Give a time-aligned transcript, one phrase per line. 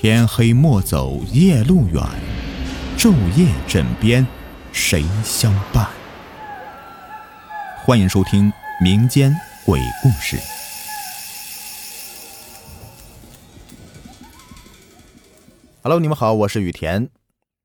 [0.00, 2.00] 天黑莫走夜路远，
[2.96, 4.24] 昼夜枕边
[4.72, 5.88] 谁相伴？
[7.84, 9.34] 欢迎收听民间
[9.66, 10.38] 鬼故事。
[15.82, 17.10] Hello，你们好，我是雨田。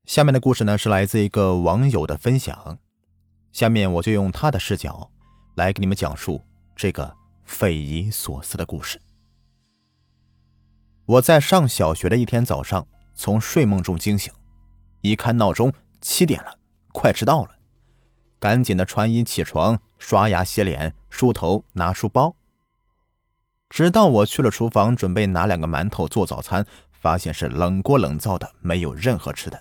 [0.06, 2.80] 下面的故事呢是来自一个网友的分享，
[3.52, 5.12] 下面我就用他的视角
[5.54, 6.42] 来给你们讲述
[6.76, 7.16] 这个
[7.46, 9.00] 匪夷所思的故事。
[11.06, 14.32] 我在上小学的一天早上，从睡梦中惊醒，
[15.02, 16.58] 一看闹钟，七点了，
[16.94, 17.50] 快迟到了，
[18.40, 22.38] 赶紧的穿衣起床，刷牙洗脸，梳头，拿书包。
[23.70, 29.60] 直到我去了厨房，准备拿两个馒头做早餐，发现是冷锅冷灶的，没有任何吃的。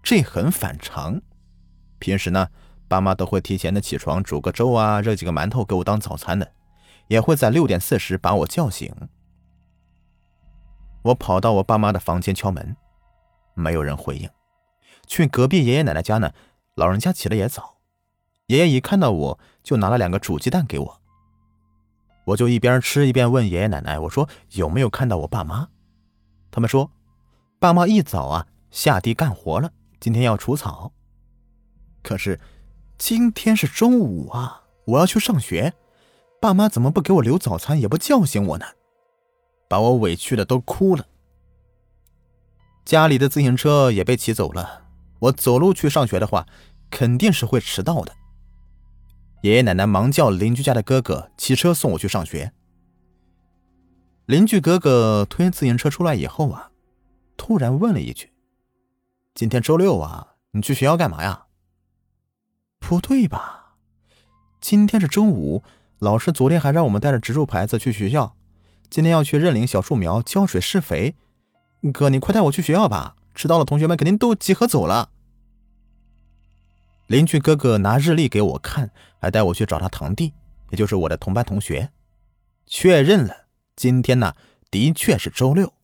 [0.00, 1.20] 这很反常，
[1.98, 2.48] 平时呢，
[2.86, 6.52] 爸妈都会提前的起床，煮个粥啊，热几个馒头给我当早餐的，
[7.08, 8.94] 也会在六点四十把我叫醒。
[11.04, 12.76] 我跑到我爸妈的房间敲门，
[13.54, 14.28] 没有人回应。
[15.06, 16.32] 去隔壁爷爷奶奶家呢，
[16.74, 17.76] 老人家起的也早。
[18.46, 21.00] 爷爷一看到我就拿了两个煮鸡蛋给我。
[22.24, 25.68] 我就一边吃一边问爷爷奶奶：“我说有没有看到我爸妈？”
[26.50, 26.90] 他们说
[27.60, 30.92] ：“爸妈一早啊下地干活了，今天要除草。
[32.02, 32.40] 可是
[32.96, 35.74] 今天是中午啊，我要去上学，
[36.40, 38.64] 爸妈怎么不给我留早餐，也不叫醒我呢？”
[39.74, 41.04] 把我委屈的都哭了。
[42.84, 44.84] 家里的自行车也被骑走了，
[45.18, 46.46] 我走路去上学的话，
[46.90, 48.14] 肯定是会迟到的。
[49.42, 52.52] 爷爷奶奶忙叫邻居家的哥哥骑车送我去上学。
[54.26, 56.70] 邻居哥哥推自行车出来以后啊，
[57.36, 58.32] 突然问了一句
[59.34, 61.46] ：“今天周六啊，你去学校干嘛呀？”
[62.78, 63.74] 不对吧？
[64.60, 65.64] 今天是周五，
[65.98, 68.36] 老师昨天还让我们带着植树牌子去学校。
[68.90, 71.16] 今天要去认领小树苗，浇水施肥。
[71.92, 73.16] 哥，你快带我去学校吧！
[73.34, 75.10] 迟到了，同学们肯定都集合走了。
[77.08, 80.32] 邻居哥哥拿日历给我看，还带我去找他堂弟，
[80.70, 81.90] 也就是我的同班同学，
[82.66, 83.46] 确认了
[83.76, 84.34] 今天呢
[84.70, 85.74] 的确是周六。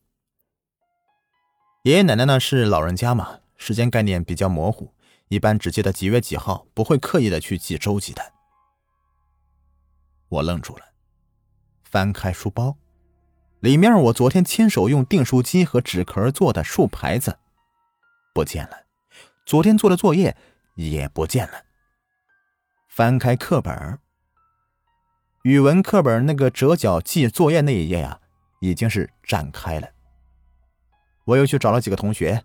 [1.83, 4.93] 爷爷奶奶呢是老人家嘛，时间概念比较模糊，
[5.27, 8.33] 一般只记得几月几号，不会刻意的去记周几的。
[10.29, 10.85] 我愣住了，
[11.83, 12.77] 翻开书包。
[13.61, 17.37] 里面我昨天亲手用订书机和纸壳做的树牌子
[18.33, 18.85] 不见了，
[19.45, 20.35] 昨天做的作业
[20.73, 21.65] 也不见了。
[22.87, 23.99] 翻开课本，
[25.43, 28.19] 语文课本那个折角记作业那一页呀，
[28.61, 29.89] 已经是展开了。
[31.25, 32.43] 我又去找了几个同学，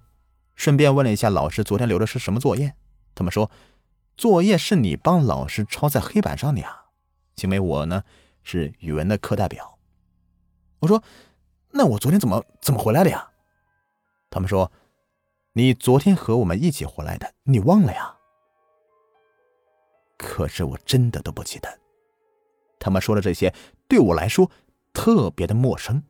[0.54, 2.74] 顺便问了一下老师昨天留的是什么作业。
[3.14, 3.50] 他们说，
[4.18, 6.82] 作业是你帮老师抄在黑板上的呀，
[7.36, 8.04] 因为我呢
[8.42, 9.75] 是语文的课代表。
[10.80, 11.02] 我说
[11.72, 13.30] ：“那我昨天怎么怎么回来的呀？”
[14.30, 14.70] 他们说
[15.54, 18.16] ：“你昨天和我们一起回来的，你忘了呀？”
[20.18, 21.78] 可是我真的都不记得。
[22.78, 23.54] 他们说的这些
[23.88, 24.50] 对我来说
[24.92, 26.02] 特别的陌生。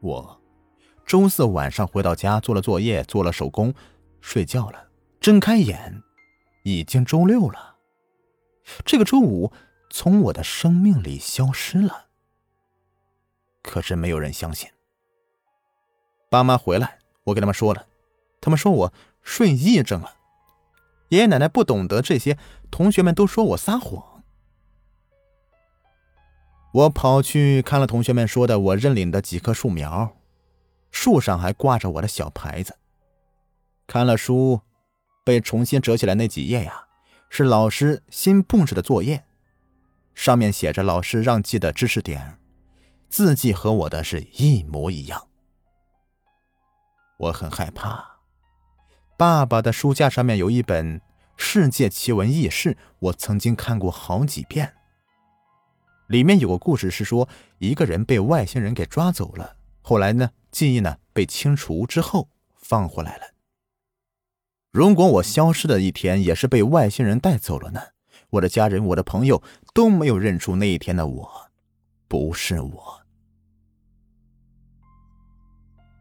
[0.00, 0.40] 我
[1.06, 3.72] 周四晚上回到家，做了作业，做了手工，
[4.20, 4.88] 睡觉了。
[5.20, 6.02] 睁开眼，
[6.64, 7.76] 已经周六了。
[8.84, 9.52] 这个周五
[9.90, 12.03] 从我的生命里消失了。
[13.64, 14.68] 可是没有人相信。
[16.30, 17.86] 爸妈回来，我跟他们说了，
[18.40, 18.92] 他们说我
[19.22, 20.14] 睡癔症了。
[21.08, 22.38] 爷爷奶奶不懂得这些，
[22.70, 24.22] 同学们都说我撒谎。
[26.72, 30.16] 我跑去看了同学们说的我认领的几棵树苗，
[30.90, 32.76] 树上还挂着我的小牌子。
[33.86, 34.60] 看了书，
[35.24, 36.86] 被重新折起来那几页呀，
[37.28, 39.24] 是老师新布置的作业，
[40.14, 42.38] 上面写着老师让记的知识点。
[43.14, 45.28] 字迹和我的是一模一样，
[47.16, 48.18] 我很害怕。
[49.16, 50.98] 爸爸的书架上面有一本
[51.36, 54.74] 《世界奇闻异事》，我曾经看过好几遍。
[56.08, 57.28] 里面有个故事是说，
[57.58, 63.26] 一个人被外星人给抓走了，后来呢，记忆呢被清除之后放回来了。
[64.72, 67.80] 如果我消失的一天也是被外星人带走了呢？
[68.30, 69.40] 我的家人、我的朋友
[69.72, 71.50] 都没有认出那一天的我，
[72.08, 73.03] 不是我。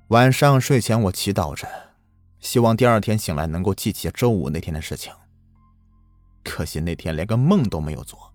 [0.10, 1.68] 晚上睡前，我祈祷着，
[2.40, 5.14] 希望第二天醒来能够记起周五那天的事情。
[6.44, 8.34] 可惜那天连个梦都没有做，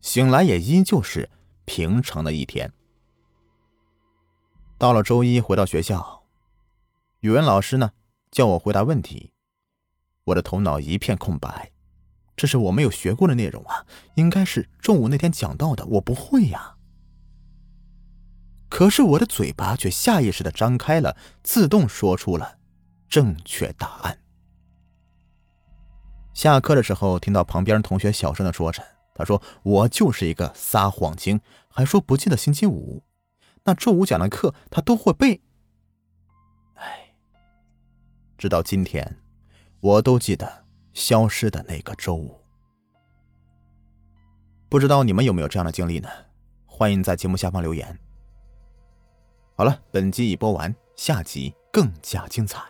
[0.00, 1.28] 醒来也依旧是
[1.64, 2.72] 平常的一天。
[4.78, 6.22] 到了周一，回到学校，
[7.20, 7.90] 语文老师呢
[8.30, 9.32] 叫我回答问题，
[10.24, 11.72] 我的头脑一片空白，
[12.36, 13.84] 这是我没有学过的内容啊，
[14.14, 16.76] 应该是中午那天讲到的，我不会呀。
[18.68, 22.58] 可是我的嘴巴却下意识的张开了，自动说出了
[23.08, 24.18] 正确答案。
[26.34, 28.82] 下课的时候，听到旁边同学小声的说着
[29.14, 33.02] ：“他说我就是一个撒谎精，还说不记得星期五，
[33.64, 35.40] 那周五讲的课他都会背。”
[36.76, 37.14] 哎，
[38.36, 39.18] 直到今天，
[39.80, 42.40] 我都记得消失的那个周五。
[44.68, 46.08] 不知道你们有没有这样的经历呢？
[46.66, 47.98] 欢迎在节目下方留言。
[49.58, 52.62] 好了，本集已播完，下集更加精彩。